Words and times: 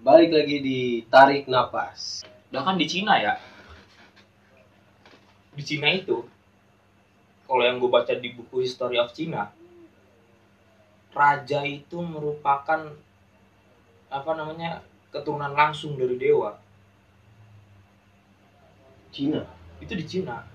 balik 0.00 0.32
lagi 0.32 0.56
di 0.64 0.80
tarik 1.12 1.44
napas. 1.44 2.24
Bahkan 2.48 2.76
di 2.80 2.86
Cina 2.88 3.20
ya. 3.20 3.36
Di 5.52 5.62
Cina 5.62 5.92
itu 5.92 6.24
kalau 7.44 7.62
yang 7.66 7.76
gue 7.76 7.90
baca 7.90 8.14
di 8.16 8.32
buku 8.32 8.64
History 8.64 8.96
of 8.96 9.12
China, 9.12 9.52
raja 11.12 11.60
itu 11.66 12.00
merupakan 12.00 12.96
apa 14.10 14.32
namanya 14.34 14.80
keturunan 15.12 15.52
langsung 15.52 16.00
dari 16.00 16.16
dewa. 16.16 16.56
Cina. 19.12 19.44
Itu 19.82 19.92
di 19.98 20.06
Cina. 20.06 20.46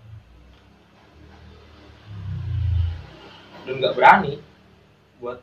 Dan 3.68 3.78
nggak 3.78 3.94
berani 3.98 4.40
buat 5.22 5.42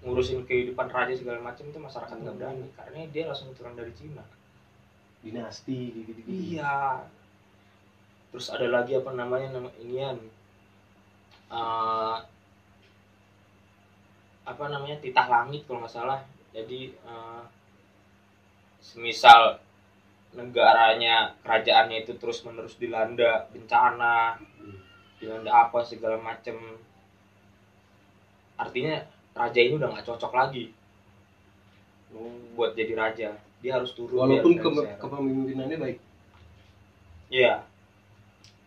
ngurusin 0.00 0.48
kehidupan 0.48 0.88
raja 0.88 1.12
segala 1.12 1.44
macam 1.44 1.68
itu 1.68 1.76
masyarakat 1.76 2.16
nggak 2.16 2.36
berani 2.40 2.66
karena 2.72 3.04
dia 3.12 3.28
langsung 3.28 3.52
keturunan 3.52 3.76
dari 3.76 3.92
Cina. 3.92 4.24
Dinasti 5.20 5.80
gitu-gitu. 5.92 6.28
Iya. 6.56 7.04
Terus 8.32 8.46
ada 8.48 8.66
lagi 8.72 8.96
apa 8.96 9.12
namanya 9.12 9.60
nama 9.60 9.68
inian 9.76 10.16
eh, 11.52 12.16
apa 14.48 14.64
namanya 14.72 14.96
titah 15.04 15.28
langit 15.28 15.68
kalau 15.68 15.84
nggak 15.84 15.92
salah. 15.92 16.24
Jadi 16.56 16.96
eh, 16.96 17.42
semisal 18.80 19.60
negaranya 20.32 21.34
kerajaannya 21.42 22.06
itu 22.06 22.16
terus 22.16 22.40
menerus 22.46 22.78
dilanda 22.80 23.50
bencana, 23.52 24.40
dilanda 25.20 25.68
apa 25.68 25.84
segala 25.84 26.16
macem. 26.16 26.56
Artinya 28.56 29.19
raja 29.32 29.60
ini 29.60 29.74
udah 29.74 29.88
nggak 29.88 30.06
cocok 30.06 30.32
lagi 30.32 30.64
Oh. 32.10 32.26
buat 32.58 32.74
jadi 32.74 32.92
raja. 32.92 33.28
Dia 33.62 33.78
harus 33.78 33.94
turun. 33.94 34.18
Walaupun 34.18 34.58
ke- 34.58 34.98
kepemimpinannya 34.98 35.78
baik. 35.78 35.98
Iya. 37.30 37.62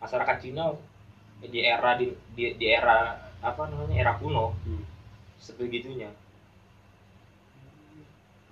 Masyarakat 0.00 0.36
Cina 0.40 0.72
di 1.42 1.60
era 1.60 1.92
di, 1.94 2.08
di, 2.32 2.56
di 2.56 2.66
era 2.66 3.12
apa 3.38 3.68
namanya 3.68 4.00
era 4.00 4.12
kuno 4.16 4.56
Hmm. 4.64 4.80
sebegitunya. 5.36 6.08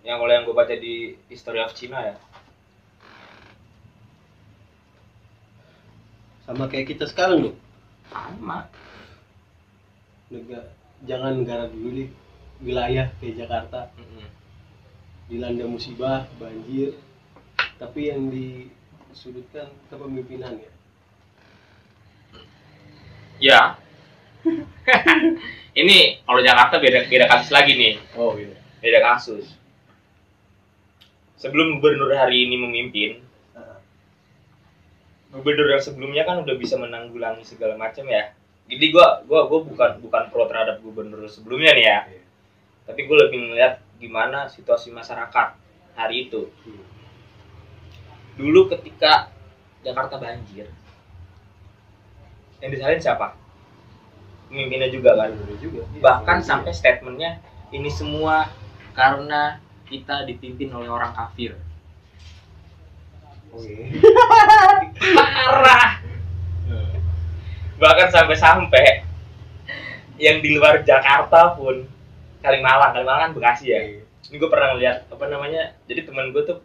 Yang 0.05 0.17
kalau 0.19 0.29
yang 0.31 0.45
gue 0.45 0.53
baca 0.53 0.75
di 0.75 0.95
History 1.27 1.57
of 1.59 1.73
China 1.73 2.03
ya, 2.03 2.17
Sama 6.43 6.67
kayak 6.67 6.91
kita 6.91 7.07
sekarang 7.07 7.39
loh. 7.41 7.55
sama. 8.11 8.67
Negara, 10.29 10.69
jangan 11.07 11.43
negara 11.43 11.67
dulu 11.71 11.89
nih 12.03 12.09
wilayah 12.63 13.11
kayak 13.19 13.47
Jakarta 13.47 13.91
Mm-mm. 13.99 14.27
dilanda 15.27 15.67
musibah 15.67 16.27
banjir 16.39 16.95
tapi 17.79 18.11
yang 18.11 18.31
disudutkan 18.31 19.67
kepemimpinannya 19.91 20.73
Ya. 23.43 23.75
Ini 25.83 26.23
kalau 26.23 26.41
Jakarta 26.47 26.79
beda 26.79 27.11
beda 27.11 27.27
kasus 27.27 27.51
lagi 27.51 27.75
nih, 27.75 27.95
oh 28.15 28.37
iya 28.37 28.55
beda 28.85 29.01
kasus. 29.01 29.57
Sebelum 31.41 31.81
gubernur 31.81 32.13
hari 32.13 32.45
ini 32.45 32.61
memimpin, 32.61 33.19
gubernur 35.33 35.73
yang 35.73 35.81
sebelumnya 35.83 36.29
kan 36.29 36.45
udah 36.45 36.55
bisa 36.61 36.77
menanggulangi 36.77 37.43
segala 37.43 37.81
macam 37.81 38.05
ya. 38.05 38.37
Jadi 38.71 38.87
gua 38.95 39.21
gua 39.27 39.47
gua 39.51 39.61
bukan 39.65 39.91
bukan 40.03 40.23
pro 40.31 40.47
terhadap 40.49 40.81
gubernur 40.81 41.25
sebelumnya 41.27 41.73
nih 41.75 41.85
ya. 41.87 41.99
Iya. 42.09 42.23
Tapi 42.83 43.01
gue 43.07 43.15
lebih 43.15 43.39
melihat 43.47 43.79
gimana 44.03 44.51
situasi 44.51 44.91
masyarakat 44.91 45.55
hari 45.95 46.27
itu. 46.27 46.51
Hmm. 46.67 46.83
Dulu 48.35 48.67
ketika 48.75 49.31
Jakarta 49.87 50.19
banjir, 50.19 50.67
yang 52.63 52.71
disalahin 52.71 53.03
siapa? 53.03 53.35
Pemimpinnya 54.47 54.91
juga 54.91 55.19
kan. 55.19 55.35
Bener 55.35 55.59
juga 55.59 55.83
Iya, 55.91 56.01
Bahkan 56.03 56.37
bener 56.43 56.49
sampai 56.49 56.73
statementnya 56.75 57.31
ini 57.75 57.91
semua 57.91 58.47
karena 58.95 59.59
kita 59.91 60.23
dipimpin 60.29 60.71
oleh 60.71 60.89
orang 60.89 61.11
kafir. 61.13 61.59
oh 63.53 63.61
iya 63.61 63.85
Parah. 65.17 65.72
Bahkan 67.83 68.15
sampai-sampai 68.15 69.03
yang 70.23 70.39
di 70.39 70.55
luar 70.55 70.87
Jakarta 70.87 71.59
pun 71.59 71.83
Kalimalang, 72.39 72.95
Kalimalang 72.95 73.23
kan 73.27 73.33
Bekasi 73.35 73.75
ya. 73.75 73.83
Iya. 73.83 74.07
Ini 74.31 74.39
gue 74.39 74.51
pernah 74.51 74.79
lihat 74.79 75.11
apa 75.11 75.27
namanya, 75.27 75.75
jadi 75.91 76.07
temen 76.07 76.31
gue 76.31 76.47
tuh 76.47 76.63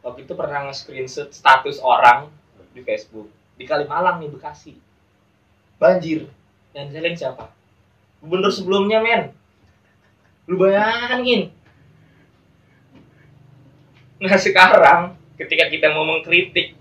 waktu 0.00 0.24
itu 0.24 0.32
pernah 0.32 0.64
nge-screenshot 0.64 1.28
status 1.36 1.76
orang 1.84 2.32
di 2.72 2.80
Facebook 2.80 3.28
di 3.60 3.68
Kalimalang 3.68 4.24
nih 4.24 4.32
Bekasi 4.32 4.80
banjir 5.76 6.32
dan 6.72 6.88
selain 6.88 7.12
siapa? 7.12 7.52
Gubernur 8.24 8.48
sebelumnya 8.48 9.04
men, 9.04 9.36
lu 10.48 10.56
bayangin. 10.56 11.52
Nah 14.16 14.40
sekarang 14.40 15.12
ketika 15.36 15.68
kita 15.68 15.92
mau 15.92 16.08
mengkritik 16.08 16.72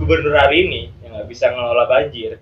gubernur 0.00 0.32
hari 0.32 0.64
ini 0.64 0.80
yang 1.00 1.12
nggak 1.12 1.28
bisa 1.28 1.52
ngelola 1.52 1.84
banjir. 1.84 2.40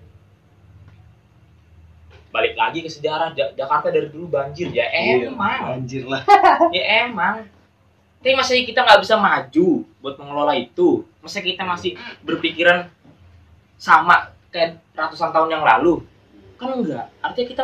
Balik 2.29 2.55
lagi 2.55 2.79
ke 2.79 2.87
sejarah 2.87 3.33
Ja- 3.33 3.51
Jakarta 3.51 3.89
dari 3.89 4.07
dulu 4.07 4.29
banjir. 4.29 4.69
Ya 4.69 4.87
Iya, 4.87 5.27
emang. 5.27 5.75
banjir 5.75 6.07
lah. 6.07 6.23
Ya 6.71 7.05
emang. 7.05 7.43
Tapi 8.19 8.31
masa 8.33 8.53
kita 8.53 8.79
nggak 8.79 9.01
bisa 9.01 9.15
maju 9.15 9.67
buat 9.99 10.15
mengelola 10.15 10.55
itu? 10.55 11.03
Masa 11.19 11.39
kita 11.39 11.63
masih 11.63 11.95
berpikiran 12.21 12.87
sama 13.75 14.31
kayak 14.49 14.79
ratusan 14.91 15.31
tahun 15.31 15.51
yang 15.51 15.63
lalu? 15.63 16.03
Kan 16.55 16.75
enggak. 16.75 17.11
Artinya 17.19 17.47
kita 17.47 17.63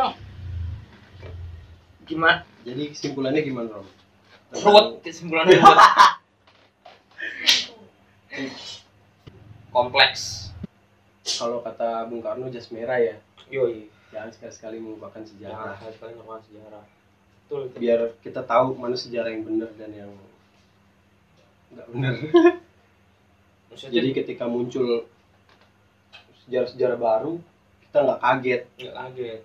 gimana? 2.04 2.44
Jadi 2.62 2.82
kesimpulannya 2.90 3.40
gimana 3.40 3.68
Rom? 3.72 3.88
ruwet 4.56 5.02
kesimpulannya. 5.02 5.54
ruwet 5.54 5.78
kompleks. 9.76 10.48
Kalau 11.20 11.60
kata 11.60 12.08
Bung 12.08 12.24
Karno 12.24 12.48
jas 12.48 12.72
merah 12.72 12.96
ya. 12.96 13.20
Yoi. 13.52 13.92
Jangan 14.08 14.32
sekali-sekali 14.32 14.80
melupakan 14.80 15.20
jangan 15.20 15.76
sejarah 15.76 15.92
sekali 15.92 16.12
ngomong 16.16 16.40
sejarah. 16.48 16.84
Betul 17.44 17.60
itu. 17.68 17.76
biar 17.84 18.00
kita 18.24 18.40
tahu 18.40 18.80
mana 18.80 18.96
sejarah 18.96 19.28
yang 19.28 19.44
benar 19.44 19.70
dan 19.76 19.90
yang 19.92 20.10
nggak 21.76 21.86
benar. 21.92 22.14
Maksudnya 23.68 23.92
jadi 24.00 24.08
ketika 24.16 24.48
muncul 24.48 25.04
sejarah-sejarah 26.48 26.96
baru 26.96 27.36
kita 27.84 27.98
nggak 28.00 28.20
kaget. 28.24 28.62
Nggak 28.80 28.96
kaget. 28.96 29.42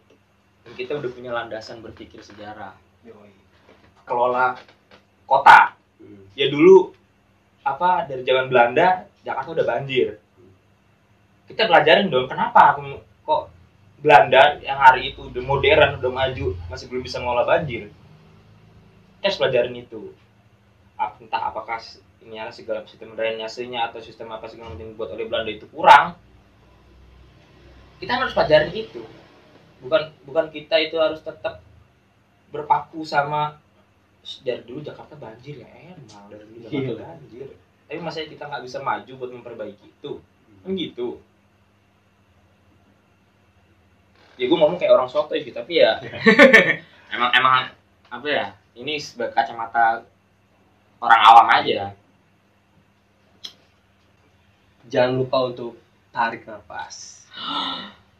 Dan 0.61 0.71
kita 0.77 0.91
udah 0.95 1.09
punya 1.11 1.31
landasan 1.35 1.83
berpikir 1.83 2.23
sejarah. 2.23 2.71
Yoi. 3.03 3.35
kelola 4.07 4.55
kota. 5.27 5.75
Hmm. 6.01 6.25
ya 6.33 6.49
dulu 6.49 6.89
apa 7.61 8.09
dari 8.09 8.25
zaman 8.25 8.49
Belanda 8.49 9.10
Jakarta 9.21 9.49
udah 9.53 9.65
banjir. 9.67 10.17
Kita 11.45 11.67
pelajarin 11.67 12.07
dong 12.07 12.25
kenapa 12.25 12.73
aku- 12.73 13.03
kok 13.21 13.43
Belanda 14.01 14.57
yang 14.63 14.81
hari 14.81 15.13
itu 15.13 15.29
udah 15.29 15.43
modern 15.45 15.99
udah 16.01 16.11
maju 16.11 16.57
masih 16.67 16.89
belum 16.89 17.05
bisa 17.05 17.21
mengolah 17.21 17.45
banjir? 17.45 17.91
Kita 19.19 19.29
harus 19.29 19.37
pelajarin 19.37 19.75
itu. 19.77 20.15
Entah 20.97 21.53
apakah 21.53 21.77
ini 22.21 22.37
ada 22.37 22.49
segala 22.49 22.85
sistem 22.85 23.13
drainasenya 23.13 23.89
atau 23.89 24.01
sistem 24.01 24.29
apa 24.33 24.45
segala 24.49 24.73
macam 24.73 24.85
yang 24.85 24.93
dibuat 24.93 25.13
oleh 25.13 25.25
Belanda 25.29 25.51
itu 25.53 25.65
kurang. 25.69 26.17
Kita 28.01 28.17
harus 28.17 28.33
pelajarin 28.33 28.73
itu. 28.73 29.05
Bukan 29.81 30.13
bukan 30.25 30.49
kita 30.49 30.77
itu 30.77 30.97
harus 30.97 31.21
tetap 31.21 31.61
berpaku 32.49 33.01
sama 33.01 33.57
dari 34.41 34.61
dulu 34.65 34.81
Jakarta 34.81 35.13
banjir 35.17 35.61
ya 35.61 35.69
emang. 35.93 36.29
Dari 36.29 36.45
dulu 36.45 36.57
Jakarta 36.61 36.81
Iya. 36.81 36.93
banjir 36.97 37.47
tapi 37.91 37.99
masa 37.99 38.23
kita 38.23 38.47
nggak 38.47 38.63
bisa 38.63 38.79
maju 38.79 39.11
buat 39.19 39.31
memperbaiki 39.35 39.83
itu. 39.83 40.23
Kan 40.63 40.79
gitu. 40.79 41.19
Ya 44.39 44.47
gue 44.47 44.55
ngomong 44.55 44.79
kayak 44.79 44.95
orang 44.95 45.11
soto 45.11 45.35
gitu 45.35 45.51
tapi 45.51 45.83
ya 45.83 45.99
emang 47.13 47.35
emang 47.35 47.67
apa 48.07 48.27
ya 48.31 48.45
ini 48.79 48.95
sebagai 48.95 49.35
kacamata 49.35 50.07
orang 51.03 51.19
awam 51.19 51.47
aja. 51.51 51.91
Jangan 54.87 55.19
lupa 55.19 55.51
untuk 55.51 55.75
tarik 56.15 56.47
nafas 56.47 57.27